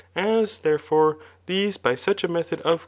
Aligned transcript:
As, 0.15 0.57
therefore, 0.57 1.19
the$e 1.45 1.71
by 1.79 1.93
such 1.93 2.23
a 2.23 2.27
method 2.27 2.59
of 2.61 2.79